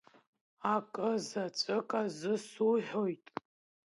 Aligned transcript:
Акы 0.75 1.09
заҵәык 1.27 1.89
азы 2.01 2.33
суҳәоит… 2.47 3.25